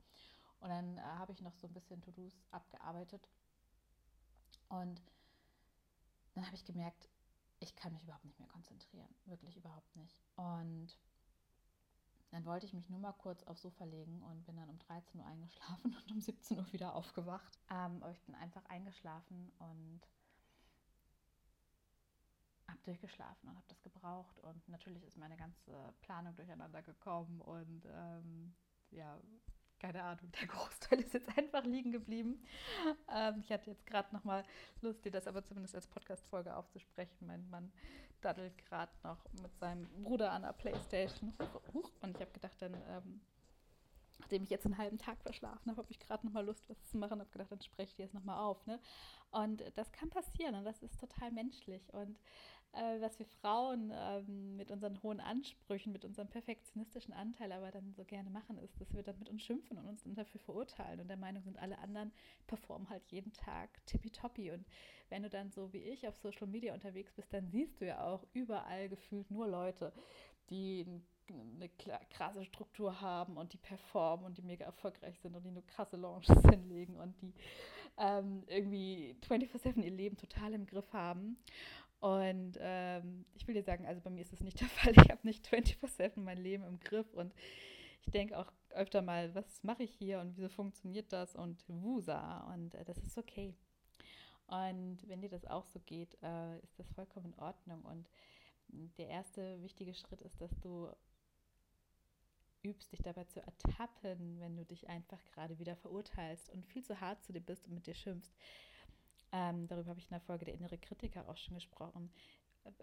Und 0.60 0.69
dann 0.69 0.98
äh, 0.98 1.02
habe 1.02 1.31
ich 1.31 1.42
noch 1.42 1.54
so 1.56 1.68
ein 1.68 1.74
bisschen 1.74 2.02
To-Dos 2.02 2.34
abgearbeitet. 2.52 3.30
Und 4.69 5.02
dann 6.34 6.46
habe 6.46 6.56
ich 6.56 6.66
gemerkt, 6.66 7.10
ich 7.60 7.75
kann 7.75 7.94
mich 7.94 8.04
überhaupt 8.04 8.25
nicht 8.25 8.40
mehr 8.40 8.50
konzentrieren. 8.50 9.10
Wirklich 9.25 9.56
überhaupt 9.56 9.96
nicht. 9.96 10.19
Und 10.36 10.98
dann 12.31 12.44
wollte 12.46 12.66
ich 12.66 12.74
mich 12.74 12.90
nur 12.90 13.00
mal 13.00 13.14
kurz 13.14 13.44
aufs 13.44 13.62
Sofa 13.62 13.86
legen 13.86 14.22
und 14.24 14.46
bin 14.46 14.58
dann 14.58 14.69
um 14.69 14.78
13 14.80 15.22
Uhr 15.22 15.25
eingeschlafen 15.25 15.96
und 16.04 16.12
um 16.12 16.19
17 16.19 16.58
Uhr 16.58 16.74
wieder 16.74 16.94
aufgewacht. 16.94 17.58
Ähm, 17.69 18.04
aber 18.04 18.12
ich 18.12 18.22
bin 18.24 18.36
einfach 18.36 18.66
eingeschlafen 18.66 19.52
und 19.60 20.02
durchgeschlafen 22.88 23.50
und 23.50 23.56
habe 23.56 23.68
das 23.68 23.81
gebraucht 23.81 24.39
und 24.39 24.68
natürlich 24.68 25.04
ist 25.04 25.18
meine 25.18 25.38
ganze 25.38 25.94
Planung 26.01 26.36
durcheinander 26.36 26.81
gekommen 26.81 27.42
und 27.42 27.86
ähm, 27.86 28.56
ja, 28.92 29.19
keine 29.80 30.04
Ahnung, 30.04 30.31
der 30.39 30.48
Großteil 30.48 31.00
ist 31.01 31.13
jetzt 31.13 31.38
einfach 31.38 31.63
liegen 31.63 31.92
geblieben. 31.92 32.44
Ähm, 33.13 33.42
ich 33.42 33.51
hatte 33.51 33.69
jetzt 33.69 33.86
gerade 33.86 34.13
nochmal 34.16 34.44
Lust, 34.81 35.06
dir 35.06 35.12
das 35.12 35.28
aber 35.28 35.44
zumindest 35.44 35.75
als 35.75 35.88
Podcast-Folge 35.88 36.56
aufzusprechen. 36.56 37.28
Mein 37.28 37.48
Mann 37.50 37.72
daddelt 38.22 38.57
gerade 38.57 38.92
noch 39.04 39.24
mit 39.42 39.56
seinem 39.60 39.88
Bruder 40.04 40.31
an 40.31 40.42
der 40.42 40.54
Playstation. 40.54 41.33
Und 42.01 42.16
ich 42.16 42.22
habe 42.22 42.31
gedacht, 42.31 42.60
dann, 42.60 42.74
ähm, 42.90 43.22
nachdem 44.19 44.44
ich 44.44 44.50
jetzt 44.50 44.66
einen 44.66 44.78
halben 44.78 44.98
Tag 44.98 45.21
verschlafen 45.21 45.69
habe, 45.69 45.81
habe 45.81 45.92
ich 45.92 46.00
gerade 46.00 46.26
nochmal 46.26 46.45
Lust, 46.45 46.69
was 46.69 46.83
zu 46.86 46.97
machen. 46.97 47.19
Habe 47.19 47.30
gedacht, 47.30 47.52
dann 47.52 47.62
spreche 47.62 47.90
ich 47.90 47.95
dir 47.95 48.04
jetzt 48.04 48.14
nochmal 48.14 48.40
auf. 48.40 48.66
Ne? 48.66 48.80
Und 49.31 49.64
das 49.76 49.92
kann 49.92 50.09
passieren 50.09 50.56
und 50.56 50.66
das 50.66 50.81
ist 50.83 51.00
total 51.00 51.31
menschlich. 51.31 51.94
Und 51.94 52.19
äh, 52.74 53.02
was 53.02 53.18
wir 53.18 53.26
Frauen 53.26 53.92
ähm, 53.94 54.56
mit 54.57 54.71
unseren 54.71 55.02
hohen 55.02 55.19
Ansprüchen, 55.19 55.92
mit 55.92 56.06
unserem 56.06 56.28
perfektionistischen 56.28 57.14
Anteil 57.14 57.52
aber 57.52 57.71
dann 57.71 57.94
so 57.94 58.04
gerne 58.04 58.30
machen, 58.30 58.57
ist, 58.57 58.80
dass 58.80 58.94
wir 58.94 59.04
dann 59.04 59.18
mit 59.19 59.30
uns 59.30 59.42
schimpfen 59.42 59.78
und 59.78 59.88
uns 59.88 60.04
dann 60.04 60.16
dafür 60.16 60.40
verurteilen 60.42 61.00
und 61.00 61.07
der 61.07 61.18
Meinung 61.18 61.44
sind, 61.44 61.57
alle 61.57 61.80
anderen 61.80 62.12
performen 62.45 62.90
halt 62.90 63.04
jeden 63.07 63.33
Tag 63.33 63.86
tippitoppi. 63.86 64.52
Und 64.52 64.66
wenn 65.09 65.24
du 65.24 65.30
dann 65.30 65.52
so 65.52 65.71
wie 65.74 65.83
ich 65.83 66.07
auf 66.07 66.18
Social 66.18 66.47
Media 66.47 66.74
unterwegs 66.74 67.14
bist, 67.14 67.33
dann 67.33 67.47
siehst 67.50 67.80
du 67.81 67.86
ja 67.86 68.04
auch 68.04 68.26
überall 68.33 68.90
gefühlt 68.90 69.31
nur 69.31 69.47
Leute, 69.47 69.94
die 70.50 70.86
eine 71.30 71.69
krasse 72.10 72.46
Struktur 72.46 73.02
haben 73.02 73.38
und 73.38 73.54
die 73.54 73.57
performen 73.57 74.26
und 74.26 74.38
die 74.38 74.42
mega 74.42 74.66
erfolgreich 74.66 75.19
sind 75.19 75.36
und 75.36 75.44
die 75.44 75.52
nur 75.52 75.66
krasse 75.66 75.98
Launches 75.98 76.42
hinlegen 76.50 76.96
und 76.98 77.19
die 77.22 77.34
ähm, 77.98 78.44
irgendwie 78.48 79.16
24-7 79.28 79.81
ihr 79.81 79.92
Leben 79.92 80.18
total 80.18 80.54
im 80.54 80.66
Griff 80.66 80.92
haben. 80.94 81.38
Und 82.00 82.57
ähm, 82.62 83.26
ich 83.34 83.48
will 83.48 83.56
dir 83.56 83.64
sagen, 83.64 83.86
also 83.88 84.02
bei 84.02 84.10
mir 84.10 84.22
ist 84.22 84.31
das 84.31 84.42
nicht 84.42 84.60
der 84.60 84.68
Fall. 84.69 84.94
Ich 84.94 85.10
habe 85.10 85.19
nicht 85.24 85.48
24-7 85.48 86.19
mein 86.19 86.38
Leben 86.38 86.64
im 86.64 86.80
Griff 86.80 87.12
und 87.14 87.34
ich 88.02 88.12
denke 88.12 88.38
auch 88.38 88.52
öfter 88.69 89.02
mal, 89.02 89.34
was 89.36 89.64
mache 89.64 89.84
ich 89.84 89.92
hier 89.92 90.19
und 90.19 90.38
wieso 90.38 90.50
funktioniert 90.50 91.12
das 91.12 91.36
und 91.36 91.64
wusa 91.68 92.52
und 92.54 92.76
äh, 92.76 92.86
das 92.86 92.98
ist 93.00 93.18
okay. 93.18 93.56
Und 94.48 95.00
wenn 95.07 95.22
dir 95.22 95.30
das 95.30 95.46
auch 95.46 95.66
so 95.66 95.80
geht, 95.80 96.18
äh, 96.22 96.60
ist 96.60 96.80
das 96.80 96.90
vollkommen 96.92 97.34
in 97.34 97.40
Ordnung. 97.40 97.84
Und 97.84 98.07
der 98.98 99.07
erste 99.07 99.62
wichtige 99.62 99.94
Schritt 99.94 100.22
ist, 100.22 100.40
dass 100.42 100.57
du 100.60 100.90
übst, 102.64 102.92
dich 102.92 103.02
dabei 103.02 103.26
zu 103.26 103.42
ertappen, 103.42 104.40
wenn 104.40 104.56
du 104.56 104.66
dich 104.66 104.87
einfach 104.90 105.23
gerade 105.26 105.59
wieder 105.59 105.76
verurteilst 105.76 106.49
und 106.49 106.66
viel 106.66 106.83
zu 106.83 106.99
hart 106.99 107.23
zu 107.23 107.33
dir 107.33 107.42
bist 107.42 107.68
und 107.68 107.73
mit 107.73 107.87
dir 107.87 107.95
schimpfst. 107.95 108.35
Ähm, 109.31 109.68
darüber 109.68 109.90
habe 109.90 109.99
ich 109.99 110.06
in 110.06 110.16
der 110.16 110.21
Folge 110.21 110.45
der 110.45 110.54
innere 110.54 110.78
Kritiker 110.78 111.28
auch 111.28 111.37
schon 111.37 111.56
gesprochen. 111.56 112.11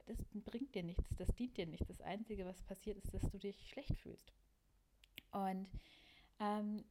Das 0.06 0.24
bringt 0.32 0.74
dir 0.74 0.82
nichts, 0.82 1.14
das 1.16 1.28
dient 1.34 1.56
dir 1.56 1.66
nichts. 1.66 1.86
Das 1.88 2.00
Einzige, 2.00 2.46
was 2.46 2.62
passiert, 2.62 2.96
ist, 2.96 3.12
dass 3.12 3.30
du 3.30 3.38
dich 3.38 3.68
schlecht 3.68 3.96
fühlst. 3.98 4.32
Und 5.30 5.68
ähm, 6.40 6.84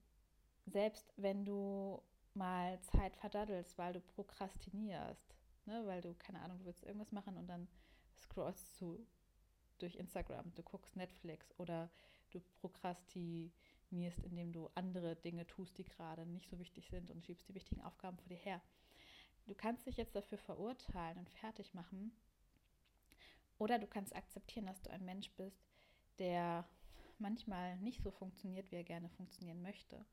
selbst 0.65 1.13
wenn 1.17 1.45
du 1.45 2.01
mal 2.33 2.79
Zeit 2.81 3.15
verdaddelst, 3.15 3.77
weil 3.77 3.93
du 3.93 4.01
prokrastinierst, 4.01 5.35
ne, 5.65 5.85
weil 5.85 6.01
du, 6.01 6.13
keine 6.15 6.41
Ahnung, 6.41 6.59
du 6.59 6.65
willst 6.65 6.83
irgendwas 6.83 7.11
machen 7.11 7.37
und 7.37 7.47
dann 7.47 7.67
scrollst 8.17 8.79
du 8.81 9.05
durch 9.79 9.95
Instagram, 9.95 10.53
du 10.55 10.63
guckst 10.63 10.95
Netflix 10.95 11.53
oder 11.57 11.89
du 12.33 12.41
prokrastinierst, 12.61 14.23
indem 14.23 14.51
du 14.51 14.69
andere 14.75 15.15
Dinge 15.15 15.45
tust, 15.47 15.77
die 15.77 15.85
gerade 15.85 16.25
nicht 16.25 16.49
so 16.49 16.59
wichtig 16.59 16.89
sind 16.89 17.11
und 17.11 17.23
schiebst 17.23 17.47
die 17.47 17.55
wichtigen 17.55 17.81
Aufgaben 17.81 18.17
vor 18.17 18.29
dir 18.29 18.37
her. 18.37 18.61
Du 19.45 19.55
kannst 19.55 19.85
dich 19.85 19.97
jetzt 19.97 20.15
dafür 20.15 20.37
verurteilen 20.37 21.17
und 21.17 21.29
fertig 21.29 21.73
machen. 21.73 22.11
Oder 23.57 23.77
du 23.77 23.87
kannst 23.87 24.15
akzeptieren, 24.15 24.65
dass 24.65 24.81
du 24.81 24.89
ein 24.89 25.05
Mensch 25.05 25.31
bist, 25.31 25.63
der 26.19 26.67
manchmal 27.19 27.77
nicht 27.77 28.01
so 28.01 28.11
funktioniert, 28.11 28.71
wie 28.71 28.77
er 28.77 28.83
gerne 28.83 29.09
funktionieren 29.09 29.61
möchte. 29.61 30.05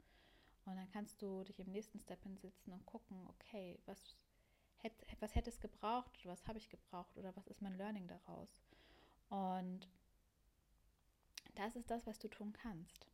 Und 0.67 0.77
dann 0.77 0.91
kannst 0.91 1.23
du 1.23 1.43
dich 1.45 1.59
im 1.59 1.71
nächsten 1.71 1.99
Step 1.99 2.23
hinsetzen 2.23 2.73
und 2.73 2.85
gucken, 2.87 3.27
okay, 3.29 3.79
was, 3.87 4.17
hätte, 4.79 5.07
was 5.21 5.35
hätte 5.35 5.51
es 5.51 5.61
gebraucht 5.61 6.25
was 6.25 6.47
habe 6.47 6.59
ich 6.59 6.69
gebraucht 6.69 7.17
oder 7.17 7.35
was 7.37 7.47
ist 7.47 7.63
mein 7.63 7.77
Learning 7.77 8.07
daraus? 8.07 8.61
Und 9.31 9.89
das 11.61 11.77
ist 11.77 11.91
das, 11.91 12.07
was 12.07 12.19
du 12.19 12.29
tun 12.29 12.55
kannst. 12.55 13.07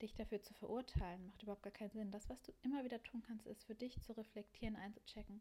Dich 0.00 0.14
dafür 0.14 0.42
zu 0.42 0.52
verurteilen, 0.54 1.24
macht 1.24 1.42
überhaupt 1.44 1.62
gar 1.62 1.72
keinen 1.72 1.92
Sinn. 1.92 2.10
Das, 2.10 2.28
was 2.28 2.42
du 2.42 2.52
immer 2.62 2.82
wieder 2.84 3.00
tun 3.04 3.22
kannst, 3.22 3.46
ist 3.46 3.64
für 3.64 3.76
dich 3.76 4.00
zu 4.00 4.16
reflektieren, 4.16 4.74
einzuchecken, 4.74 5.40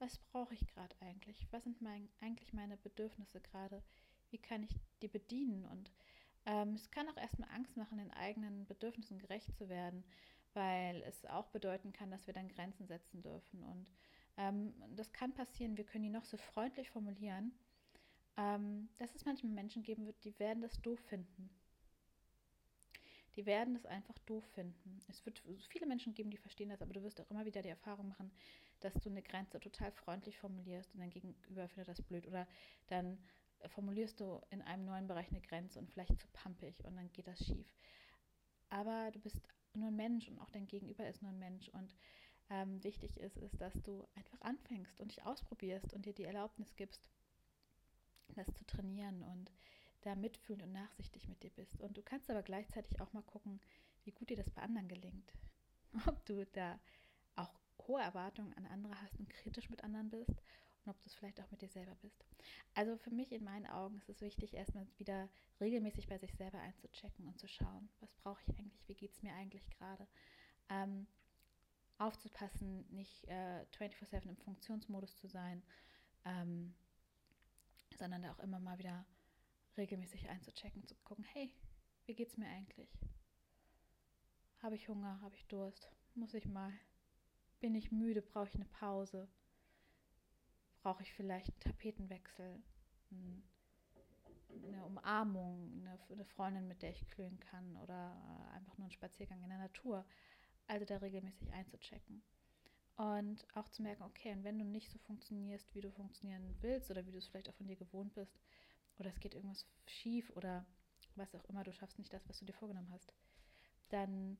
was 0.00 0.18
brauche 0.18 0.54
ich 0.54 0.66
gerade 0.66 0.96
eigentlich? 1.00 1.46
Was 1.52 1.62
sind 1.62 1.80
mein, 1.80 2.08
eigentlich 2.20 2.52
meine 2.52 2.76
Bedürfnisse 2.76 3.40
gerade? 3.40 3.82
Wie 4.30 4.38
kann 4.38 4.64
ich 4.64 4.80
die 5.00 5.08
bedienen? 5.08 5.64
Und 5.66 5.92
ähm, 6.44 6.74
es 6.74 6.90
kann 6.90 7.08
auch 7.08 7.16
erstmal 7.16 7.50
Angst 7.50 7.76
machen, 7.76 7.98
den 7.98 8.10
eigenen 8.10 8.66
Bedürfnissen 8.66 9.18
gerecht 9.18 9.54
zu 9.56 9.68
werden, 9.68 10.02
weil 10.54 11.02
es 11.02 11.24
auch 11.26 11.46
bedeuten 11.48 11.92
kann, 11.92 12.10
dass 12.10 12.26
wir 12.26 12.34
dann 12.34 12.48
Grenzen 12.48 12.88
setzen 12.88 13.22
dürfen. 13.22 13.62
Und 13.62 13.92
ähm, 14.38 14.74
das 14.96 15.12
kann 15.12 15.34
passieren, 15.34 15.76
wir 15.76 15.84
können 15.84 16.04
die 16.04 16.10
noch 16.10 16.24
so 16.24 16.36
freundlich 16.36 16.90
formulieren, 16.90 17.52
ähm, 18.36 18.88
dass 18.98 19.14
es 19.14 19.24
manchmal 19.24 19.52
Menschen 19.52 19.84
geben 19.84 20.06
wird, 20.06 20.24
die 20.24 20.36
werden 20.40 20.62
das 20.62 20.80
doof 20.80 20.98
finden. 21.00 21.50
Die 23.36 23.46
werden 23.46 23.74
das 23.74 23.86
einfach 23.86 24.18
doof 24.20 24.44
finden. 24.54 24.98
Es 25.08 25.24
wird 25.24 25.42
viele 25.68 25.86
Menschen 25.86 26.14
geben, 26.14 26.30
die 26.30 26.36
verstehen 26.36 26.68
das, 26.68 26.82
aber 26.82 26.92
du 26.92 27.02
wirst 27.02 27.20
auch 27.20 27.30
immer 27.30 27.44
wieder 27.44 27.62
die 27.62 27.68
Erfahrung 27.68 28.08
machen, 28.08 28.30
dass 28.80 28.94
du 28.94 29.08
eine 29.08 29.22
Grenze 29.22 29.60
total 29.60 29.92
freundlich 29.92 30.38
formulierst 30.38 30.92
und 30.94 31.00
dein 31.00 31.10
Gegenüber 31.10 31.68
findet 31.68 31.88
das 31.88 32.02
blöd. 32.02 32.26
Oder 32.26 32.46
dann 32.88 33.18
formulierst 33.68 34.20
du 34.20 34.40
in 34.50 34.62
einem 34.62 34.84
neuen 34.84 35.06
Bereich 35.06 35.30
eine 35.30 35.40
Grenze 35.40 35.78
und 35.78 35.90
vielleicht 35.90 36.18
zu 36.18 36.26
pampig 36.32 36.84
und 36.84 36.96
dann 36.96 37.12
geht 37.12 37.26
das 37.26 37.44
schief. 37.44 37.66
Aber 38.70 39.10
du 39.12 39.18
bist 39.20 39.40
nur 39.74 39.88
ein 39.88 39.96
Mensch 39.96 40.28
und 40.28 40.38
auch 40.38 40.50
dein 40.50 40.66
Gegenüber 40.66 41.06
ist 41.06 41.22
nur 41.22 41.30
ein 41.30 41.38
Mensch. 41.38 41.68
Und 41.68 41.94
ähm, 42.50 42.82
wichtig 42.82 43.16
ist, 43.18 43.36
ist, 43.36 43.60
dass 43.60 43.74
du 43.82 44.06
einfach 44.14 44.40
anfängst 44.40 45.00
und 45.00 45.12
dich 45.12 45.24
ausprobierst 45.24 45.92
und 45.92 46.06
dir 46.06 46.12
die 46.12 46.24
Erlaubnis 46.24 46.74
gibst, 46.76 47.08
das 48.34 48.52
zu 48.54 48.64
trainieren 48.66 49.22
und 49.22 49.52
da 50.02 50.14
mitfühlend 50.14 50.62
und 50.62 50.72
nachsichtig 50.72 51.28
mit 51.28 51.42
dir 51.42 51.50
bist. 51.50 51.80
Und 51.80 51.96
du 51.96 52.02
kannst 52.02 52.30
aber 52.30 52.42
gleichzeitig 52.42 53.00
auch 53.00 53.12
mal 53.12 53.22
gucken, 53.22 53.60
wie 54.04 54.12
gut 54.12 54.30
dir 54.30 54.36
das 54.36 54.50
bei 54.50 54.62
anderen 54.62 54.88
gelingt. 54.88 55.32
Ob 56.06 56.24
du 56.26 56.46
da 56.46 56.78
auch 57.36 57.52
hohe 57.86 58.00
Erwartungen 58.00 58.54
an 58.54 58.66
andere 58.66 59.00
hast 59.02 59.18
und 59.18 59.28
kritisch 59.28 59.70
mit 59.70 59.84
anderen 59.84 60.10
bist 60.10 60.42
und 60.84 60.92
ob 60.92 61.00
du 61.02 61.08
es 61.08 61.14
vielleicht 61.14 61.40
auch 61.40 61.50
mit 61.50 61.60
dir 61.60 61.68
selber 61.68 61.94
bist. 61.96 62.24
Also 62.74 62.96
für 62.96 63.10
mich 63.10 63.32
in 63.32 63.44
meinen 63.44 63.66
Augen 63.66 63.96
ist 63.96 64.08
es 64.08 64.20
wichtig, 64.20 64.54
erstmal 64.54 64.86
wieder 64.96 65.28
regelmäßig 65.60 66.06
bei 66.06 66.18
sich 66.18 66.34
selber 66.34 66.58
einzuchecken 66.58 67.26
und 67.26 67.38
zu 67.38 67.48
schauen, 67.48 67.90
was 68.00 68.12
brauche 68.14 68.40
ich 68.46 68.58
eigentlich, 68.58 68.88
wie 68.88 68.94
geht 68.94 69.12
es 69.12 69.22
mir 69.22 69.34
eigentlich 69.34 69.68
gerade. 69.70 70.06
Ähm, 70.68 71.06
aufzupassen, 71.98 72.86
nicht 72.90 73.26
äh, 73.28 73.66
24-7 73.78 74.28
im 74.28 74.36
Funktionsmodus 74.36 75.16
zu 75.16 75.28
sein, 75.28 75.62
ähm, 76.24 76.74
sondern 77.98 78.22
da 78.22 78.32
auch 78.32 78.38
immer 78.38 78.58
mal 78.58 78.78
wieder 78.78 79.04
regelmäßig 79.80 80.28
einzuchecken, 80.28 80.86
zu 80.86 80.94
gucken, 81.04 81.24
hey, 81.24 81.52
wie 82.04 82.14
geht 82.14 82.28
es 82.28 82.36
mir 82.36 82.46
eigentlich? 82.46 82.90
Habe 84.62 84.74
ich 84.74 84.88
Hunger? 84.88 85.20
Habe 85.22 85.34
ich 85.34 85.46
Durst? 85.46 85.90
Muss 86.14 86.34
ich 86.34 86.46
mal? 86.46 86.72
Bin 87.60 87.74
ich 87.74 87.90
müde? 87.90 88.20
Brauche 88.20 88.48
ich 88.48 88.54
eine 88.54 88.66
Pause? 88.66 89.26
Brauche 90.82 91.02
ich 91.02 91.12
vielleicht 91.14 91.50
einen 91.50 91.60
Tapetenwechsel? 91.60 92.62
Eine 94.66 94.84
Umarmung, 94.84 95.72
eine, 95.80 95.98
eine 96.10 96.24
Freundin, 96.26 96.68
mit 96.68 96.82
der 96.82 96.90
ich 96.90 97.08
klönen 97.08 97.40
kann 97.40 97.76
oder 97.78 98.16
äh, 98.26 98.56
einfach 98.56 98.76
nur 98.76 98.84
einen 98.84 98.92
Spaziergang 98.92 99.42
in 99.42 99.48
der 99.48 99.58
Natur. 99.58 100.04
Also 100.66 100.84
da 100.84 100.98
regelmäßig 100.98 101.52
einzuchecken. 101.52 102.22
Und 102.96 103.46
auch 103.54 103.68
zu 103.70 103.82
merken, 103.82 104.02
okay, 104.02 104.32
und 104.32 104.44
wenn 104.44 104.58
du 104.58 104.64
nicht 104.64 104.90
so 104.90 104.98
funktionierst, 104.98 105.74
wie 105.74 105.80
du 105.80 105.90
funktionieren 105.90 106.54
willst 106.60 106.90
oder 106.90 107.06
wie 107.06 107.12
du 107.12 107.18
es 107.18 107.28
vielleicht 107.28 107.48
auch 107.48 107.54
von 107.54 107.66
dir 107.66 107.76
gewohnt 107.76 108.12
bist, 108.12 108.38
oder 109.00 109.10
es 109.10 109.20
geht 109.20 109.34
irgendwas 109.34 109.66
schief 109.86 110.30
oder 110.36 110.64
was 111.16 111.34
auch 111.34 111.44
immer, 111.46 111.64
du 111.64 111.72
schaffst 111.72 111.98
nicht 111.98 112.12
das, 112.12 112.28
was 112.28 112.38
du 112.38 112.44
dir 112.44 112.52
vorgenommen 112.52 112.90
hast, 112.92 113.12
dann 113.88 114.38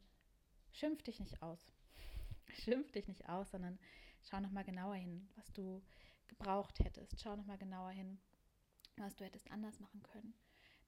schimpf 0.72 1.02
dich 1.02 1.18
nicht 1.18 1.42
aus. 1.42 1.72
Schimpf 2.64 2.92
dich 2.92 3.08
nicht 3.08 3.28
aus, 3.28 3.50
sondern 3.50 3.78
schau 4.22 4.40
nochmal 4.40 4.64
genauer 4.64 4.94
hin, 4.94 5.28
was 5.36 5.52
du 5.52 5.82
gebraucht 6.28 6.78
hättest. 6.80 7.20
Schau 7.20 7.36
nochmal 7.36 7.58
genauer 7.58 7.90
hin, 7.90 8.20
was 8.96 9.16
du 9.16 9.24
hättest 9.24 9.50
anders 9.50 9.80
machen 9.80 10.02
können. 10.02 10.34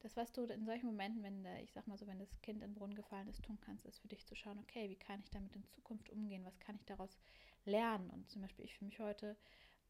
Das, 0.01 0.17
was 0.17 0.33
du 0.33 0.45
in 0.45 0.65
solchen 0.65 0.87
Momenten, 0.87 1.23
wenn, 1.23 1.45
der, 1.45 1.63
ich 1.63 1.73
sag 1.73 1.87
mal 1.87 1.97
so, 1.97 2.07
wenn 2.09 2.19
das 2.19 2.41
Kind 2.43 2.63
in 2.63 2.71
den 2.71 2.75
Brunnen 2.75 2.97
gefallen 2.97 3.29
ist, 3.29 3.45
tun 3.45 3.59
kannst, 3.61 3.87
ist 3.87 4.01
für 4.01 4.09
dich 4.09 4.27
zu 4.27 4.35
schauen, 4.35 4.59
okay, 4.59 4.89
wie 4.89 4.97
kann 4.97 5.21
ich 5.21 5.31
damit 5.31 5.55
in 5.55 5.65
Zukunft 5.65 6.11
umgehen? 6.11 6.45
Was 6.45 6.59
kann 6.59 6.75
ich 6.75 6.85
daraus 6.85 7.17
lernen? 7.65 8.11
Und 8.11 8.29
zum 8.29 8.43
Beispiel, 8.43 8.65
ich 8.65 8.75
für 8.75 8.85
mich 8.85 8.99
heute, 8.99 9.37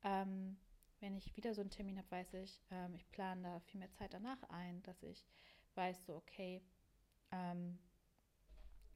ähm, 0.05 0.59
wenn 1.03 1.17
ich 1.17 1.37
wieder 1.37 1.53
so 1.53 1.61
einen 1.61 1.71
Termin 1.71 1.99
habe, 1.99 2.11
weiß 2.11 2.35
ich, 2.35 2.63
ähm, 2.71 2.95
ich 2.95 3.11
plane 3.11 3.43
da 3.43 3.61
viel 3.61 3.81
mehr 3.81 3.91
Zeit 3.91 4.15
danach 4.15 4.41
ein, 4.45 4.83
dass 4.85 5.03
ich 5.03 5.27
weiß, 5.75 6.07
so, 6.07 6.15
okay, 6.15 6.63
ähm, 7.33 7.79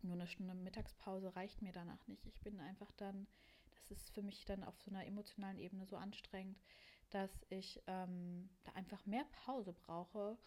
nur 0.03 0.15
eine 0.15 0.29
Stunde 0.29 0.55
Mittagspause 0.55 1.35
reicht 1.35 1.63
mir 1.63 1.73
danach 1.73 2.07
nicht. 2.07 2.25
Ich 2.27 2.41
bin 2.43 2.61
einfach 2.61 2.93
dann, 2.93 3.27
das 3.73 3.91
ist 3.91 4.11
für 4.11 4.23
mich 4.23 4.45
dann 4.45 4.63
auf 4.63 4.81
so 4.81 4.91
einer 4.91 5.05
emotionalen 5.05 5.59
Ebene 5.59 5.85
so 5.85 5.97
anstrengend, 5.97 6.63
dass 7.11 7.45
ich 7.49 7.83
ähm, 7.89 8.49
da 8.63 8.73
einfach 8.73 9.05
mehr 9.05 9.25
Pause 9.45 9.73
brauche 9.73 10.39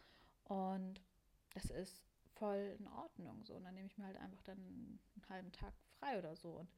und 0.46 1.02
das 1.54 1.66
ist 1.66 2.02
voll 2.36 2.78
in 2.80 2.88
Ordnung 2.88 3.44
so. 3.44 3.56
Und 3.56 3.66
dann 3.66 3.76
nehme 3.76 3.88
ich 3.88 3.98
mir 3.98 4.06
halt 4.06 4.18
einfach 4.18 4.42
dann 4.44 4.58
einen 4.58 5.00
halben 5.28 5.52
Tag 5.52 5.74
frei 6.00 6.18
oder 6.18 6.38
so. 6.38 6.52
Und 6.52 6.70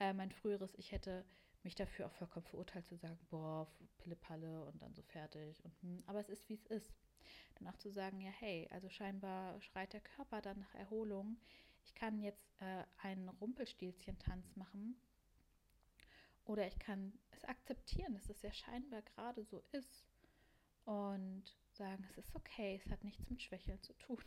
äh, 0.00 0.12
mein 0.12 0.32
früheres 0.32 0.74
Ich 0.74 0.90
hätte 0.90 1.24
mich 1.64 1.74
dafür 1.74 2.06
auch 2.06 2.12
vollkommen 2.12 2.46
verurteilt 2.46 2.86
zu 2.86 2.96
sagen, 2.96 3.18
boah, 3.30 3.66
Pille-Palle 3.98 4.64
und 4.66 4.80
dann 4.82 4.94
so 4.94 5.02
fertig. 5.02 5.64
Und, 5.64 5.74
hm, 5.82 6.04
aber 6.06 6.20
es 6.20 6.28
ist, 6.28 6.48
wie 6.48 6.54
es 6.54 6.66
ist. 6.66 6.92
Dann 7.56 7.68
auch 7.68 7.78
zu 7.78 7.90
sagen, 7.90 8.20
ja, 8.20 8.30
hey, 8.30 8.68
also 8.70 8.88
scheinbar 8.88 9.60
schreit 9.60 9.92
der 9.92 10.00
Körper 10.00 10.42
dann 10.42 10.58
nach 10.58 10.74
Erholung. 10.74 11.38
Ich 11.84 11.94
kann 11.94 12.20
jetzt 12.20 12.52
äh, 12.60 12.84
einen 12.98 13.28
Rumpelstilzchen-Tanz 13.28 14.56
machen. 14.56 14.96
Oder 16.44 16.66
ich 16.66 16.78
kann 16.78 17.18
es 17.30 17.44
akzeptieren, 17.44 18.14
dass 18.14 18.28
es 18.28 18.42
ja 18.42 18.52
scheinbar 18.52 19.02
gerade 19.02 19.44
so 19.44 19.62
ist. 19.72 20.06
Und 20.84 21.44
sagen, 21.72 22.06
es 22.10 22.18
ist 22.18 22.34
okay, 22.34 22.76
es 22.76 22.90
hat 22.90 23.02
nichts 23.04 23.30
mit 23.30 23.42
Schwächeln 23.42 23.80
zu 23.82 23.94
tun. 23.94 24.18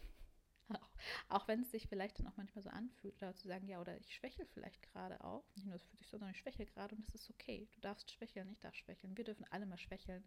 Auch, 1.30 1.48
wenn 1.48 1.62
es 1.62 1.72
sich 1.72 1.88
vielleicht 1.88 2.20
dann 2.20 2.28
auch 2.28 2.38
manchmal 2.38 2.64
so 2.64 2.70
anfühlt, 2.70 3.16
oder 3.18 3.36
zu 3.36 3.48
sagen, 3.48 3.68
ja, 3.68 3.80
oder 3.80 3.98
ich 3.98 4.14
schwächel 4.14 4.46
vielleicht 4.54 4.82
gerade 4.82 5.24
auch. 5.24 5.44
Nicht 5.56 5.66
nur 5.66 5.74
das 5.74 5.86
fühlt 5.86 6.00
sich 6.00 6.08
so, 6.08 6.18
sondern 6.18 6.32
ich 6.32 6.40
schwächel 6.40 6.66
gerade 6.66 6.96
und 6.96 7.08
es 7.08 7.16
ist 7.16 7.30
okay. 7.30 7.68
Du 7.74 7.82
darfst 7.82 8.12
schwächeln, 8.12 8.50
ich 8.52 8.60
darf 8.60 8.76
schwächeln. 8.76 9.16
Wir 9.18 9.24
dürfen 9.24 9.46
alle 9.50 9.66
mal 9.66 9.78
schwächeln 9.78 10.24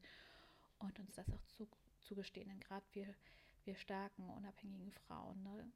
und 0.78 0.98
uns 0.98 1.14
das 1.14 1.30
auch 1.32 1.44
zu, 1.46 1.68
zugestehen. 2.00 2.48
Denn 2.48 2.60
gerade 2.60 2.86
wir, 2.92 3.14
wir 3.64 3.76
starken, 3.76 4.30
unabhängigen 4.30 4.92
Frauen 4.92 5.42
ne, 5.42 5.70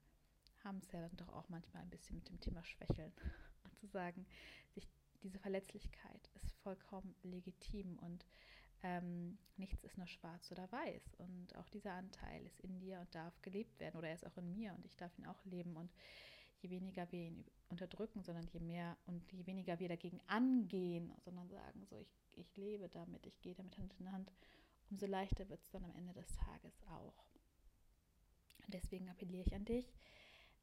haben 0.63 0.79
es 0.79 0.91
ja 0.93 1.01
dann 1.01 1.17
doch 1.17 1.29
auch 1.29 1.49
manchmal 1.49 1.83
ein 1.83 1.91
bisschen 1.91 2.17
mit 2.17 2.29
dem 2.29 2.41
Thema 2.41 2.65
Schwächeln. 2.65 3.13
Und 3.65 3.79
zu 3.79 3.87
sagen, 3.87 4.27
sich 4.75 4.87
diese 5.23 5.39
Verletzlichkeit 5.39 6.31
ist 6.35 6.53
vollkommen 6.63 7.15
legitim 7.23 7.99
und 7.99 8.27
ähm, 8.83 9.39
nichts 9.57 9.85
ist 9.85 9.97
nur 9.99 10.07
schwarz 10.07 10.51
oder 10.51 10.71
weiß. 10.71 11.15
Und 11.19 11.57
auch 11.57 11.69
dieser 11.69 11.93
Anteil 11.93 12.45
ist 12.47 12.61
in 12.61 12.79
dir 12.79 13.01
und 13.01 13.15
darf 13.15 13.41
gelebt 13.43 13.79
werden. 13.81 13.97
Oder 13.97 14.09
er 14.09 14.15
ist 14.15 14.27
auch 14.27 14.37
in 14.37 14.53
mir 14.53 14.75
und 14.75 14.85
ich 14.85 14.97
darf 14.97 15.17
ihn 15.19 15.27
auch 15.27 15.45
leben. 15.45 15.77
Und 15.77 15.93
je 16.61 16.71
weniger 16.71 17.11
wir 17.13 17.27
ihn 17.27 17.45
unterdrücken, 17.69 18.23
sondern 18.23 18.47
je 18.47 18.61
mehr 18.61 18.97
und 19.07 19.31
je 19.33 19.47
weniger 19.47 19.79
wir 19.79 19.89
dagegen 19.89 20.21
angehen, 20.27 21.13
sondern 21.25 21.49
sagen, 21.49 21.85
so 21.85 21.97
ich, 21.99 22.09
ich 22.37 22.57
lebe 22.57 22.89
damit, 22.89 23.27
ich 23.27 23.41
gehe 23.41 23.55
damit 23.55 23.77
Hand 23.79 23.95
in 23.99 24.11
Hand, 24.11 24.33
umso 24.91 25.07
leichter 25.07 25.49
wird 25.49 25.61
es 25.63 25.71
dann 25.71 25.85
am 25.85 25.95
Ende 25.95 26.13
des 26.15 26.33
Tages 26.33 26.83
auch. 26.89 27.25
Und 28.65 28.73
deswegen 28.73 29.09
appelliere 29.11 29.45
ich 29.47 29.55
an 29.55 29.65
dich, 29.65 29.95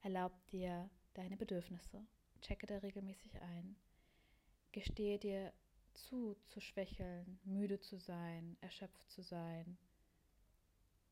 erlaub 0.01 0.33
dir 0.47 0.89
deine 1.13 1.37
Bedürfnisse, 1.37 2.05
checke 2.41 2.65
da 2.65 2.77
regelmäßig 2.77 3.39
ein, 3.41 3.75
gestehe 4.71 5.19
dir 5.19 5.53
zu, 5.93 6.35
zu 6.47 6.59
schwächeln, 6.59 7.39
müde 7.43 7.79
zu 7.79 7.97
sein, 7.97 8.57
erschöpft 8.61 9.09
zu 9.09 9.21
sein, 9.21 9.77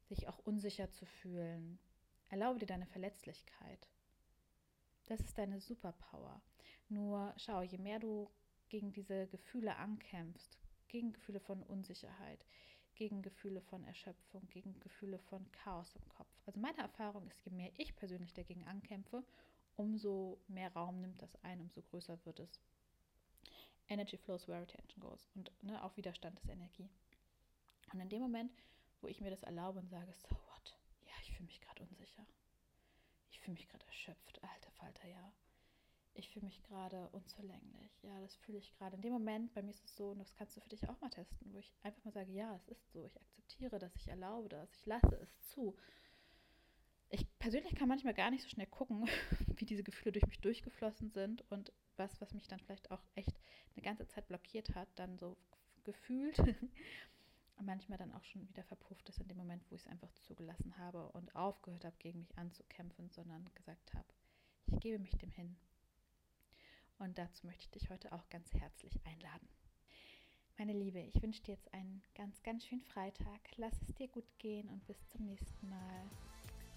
sich 0.07 0.27
auch 0.27 0.39
unsicher 0.39 0.91
zu 0.91 1.05
fühlen. 1.05 1.79
Erlaube 2.29 2.59
dir 2.59 2.65
deine 2.65 2.85
Verletzlichkeit. 2.87 3.87
Das 5.07 5.19
ist 5.21 5.37
deine 5.37 5.59
Superpower. 5.59 6.41
Nur 6.89 7.33
schau, 7.37 7.61
je 7.61 7.77
mehr 7.77 7.99
du 7.99 8.29
gegen 8.69 8.91
diese 8.91 9.27
Gefühle 9.27 9.75
ankämpfst, 9.75 10.57
gegen 10.87 11.13
Gefühle 11.13 11.39
von 11.39 11.63
Unsicherheit, 11.63 12.45
gegen 12.95 13.21
Gefühle 13.21 13.61
von 13.61 13.83
Erschöpfung, 13.85 14.47
gegen 14.49 14.79
Gefühle 14.79 15.19
von 15.19 15.49
Chaos 15.51 15.95
im 15.95 16.07
Kopf. 16.09 16.29
Also 16.45 16.59
meine 16.59 16.79
Erfahrung 16.79 17.27
ist, 17.27 17.43
je 17.45 17.51
mehr 17.51 17.71
ich 17.77 17.95
persönlich 17.95 18.33
dagegen 18.33 18.65
ankämpfe, 18.67 19.23
umso 19.77 20.39
mehr 20.47 20.73
Raum 20.73 20.99
nimmt 21.01 21.21
das 21.21 21.35
ein, 21.43 21.61
umso 21.61 21.81
größer 21.81 22.19
wird 22.25 22.39
es. 22.39 22.59
Energy 23.89 24.17
flows 24.17 24.47
where 24.47 24.61
attention 24.61 24.99
goes. 24.99 25.29
Und 25.35 25.51
ne, 25.61 25.83
auch 25.83 25.97
Widerstand 25.97 26.39
ist 26.39 26.49
Energie. 26.49 26.89
Und 27.91 27.99
in 27.99 28.09
dem 28.09 28.21
Moment, 28.21 28.51
wo 29.01 29.07
ich 29.07 29.19
mir 29.19 29.29
das 29.31 29.43
erlaube 29.43 29.79
und 29.79 29.89
sage, 29.89 30.13
so 30.13 30.29
what? 30.29 30.77
Ja, 31.05 31.13
ich 31.21 31.31
fühle 31.33 31.47
mich 31.47 31.59
gerade 31.61 31.83
unsicher. 31.83 32.25
Ich 33.31 33.39
fühle 33.39 33.53
mich 33.53 33.67
gerade 33.67 33.85
erschöpft, 33.87 34.43
alter 34.43 34.71
Falter, 34.71 35.07
ja. 35.07 35.33
Ich 36.13 36.29
fühle 36.29 36.45
mich 36.45 36.61
gerade 36.63 37.07
unzulänglich. 37.09 38.03
Ja, 38.03 38.19
das 38.19 38.35
fühle 38.35 38.57
ich 38.57 38.73
gerade. 38.73 38.95
In 38.95 39.01
dem 39.01 39.13
Moment, 39.13 39.53
bei 39.53 39.61
mir 39.61 39.71
ist 39.71 39.85
es 39.85 39.95
so, 39.95 40.09
und 40.09 40.19
das 40.19 40.35
kannst 40.35 40.57
du 40.57 40.61
für 40.61 40.69
dich 40.69 40.87
auch 40.89 40.99
mal 40.99 41.09
testen, 41.09 41.53
wo 41.53 41.59
ich 41.59 41.73
einfach 41.81 42.03
mal 42.03 42.11
sage, 42.11 42.31
ja, 42.31 42.55
es 42.55 42.67
ist 42.67 42.91
so. 42.91 43.05
Ich 43.05 43.19
akzeptiere 43.19 43.79
das, 43.79 43.95
ich 43.95 44.07
erlaube 44.07 44.49
das, 44.49 44.73
ich 44.73 44.85
lasse 44.85 45.15
es 45.15 45.47
zu. 45.47 45.75
Ich 47.09 47.25
persönlich 47.39 47.73
kann 47.75 47.87
manchmal 47.87 48.13
gar 48.13 48.29
nicht 48.31 48.43
so 48.43 48.49
schnell 48.49 48.67
gucken, 48.67 49.07
wie 49.55 49.65
diese 49.65 49.83
Gefühle 49.83 50.11
durch 50.11 50.27
mich 50.27 50.41
durchgeflossen 50.41 51.09
sind 51.09 51.49
und 51.49 51.71
was, 51.95 52.19
was 52.21 52.33
mich 52.33 52.47
dann 52.47 52.59
vielleicht 52.59 52.91
auch 52.91 53.01
echt 53.15 53.38
eine 53.75 53.83
ganze 53.83 54.07
Zeit 54.07 54.27
blockiert 54.27 54.75
hat, 54.75 54.87
dann 54.95 55.17
so 55.17 55.37
gefühlt 55.83 56.37
manchmal 57.61 57.97
dann 57.97 58.13
auch 58.13 58.23
schon 58.23 58.47
wieder 58.47 58.63
verpufft 58.63 59.09
ist 59.09 59.19
in 59.19 59.27
dem 59.27 59.37
Moment, 59.37 59.63
wo 59.69 59.75
ich 59.75 59.81
es 59.81 59.87
einfach 59.87 60.11
zugelassen 60.21 60.77
habe 60.77 61.09
und 61.09 61.35
aufgehört 61.35 61.85
habe, 61.85 61.95
gegen 61.99 62.19
mich 62.19 62.37
anzukämpfen, 62.37 63.09
sondern 63.09 63.49
gesagt 63.55 63.93
habe, 63.93 64.07
ich 64.67 64.79
gebe 64.79 64.99
mich 64.99 65.17
dem 65.17 65.31
hin. 65.31 65.57
Und 66.99 67.17
dazu 67.17 67.45
möchte 67.45 67.63
ich 67.63 67.69
dich 67.69 67.89
heute 67.89 68.11
auch 68.11 68.27
ganz 68.29 68.53
herzlich 68.53 68.99
einladen. 69.05 69.47
Meine 70.57 70.73
Liebe, 70.73 70.99
ich 70.99 71.21
wünsche 71.21 71.41
dir 71.41 71.53
jetzt 71.53 71.73
einen 71.73 72.03
ganz, 72.15 72.43
ganz 72.43 72.65
schönen 72.65 72.83
Freitag. 72.83 73.39
Lass 73.55 73.81
es 73.81 73.95
dir 73.95 74.09
gut 74.09 74.27
gehen 74.39 74.67
und 74.69 74.85
bis 74.85 75.07
zum 75.07 75.25
nächsten 75.25 75.69
Mal. 75.69 76.09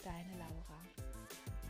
Deine 0.05 0.39
Laura. 0.39 1.62